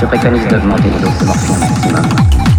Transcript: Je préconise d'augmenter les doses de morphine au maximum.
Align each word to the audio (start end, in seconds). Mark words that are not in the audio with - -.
Je 0.00 0.06
préconise 0.06 0.48
d'augmenter 0.48 0.84
les 0.84 0.98
doses 0.98 1.18
de 1.18 1.24
morphine 1.26 1.56
au 1.56 1.58
maximum. 1.58 2.49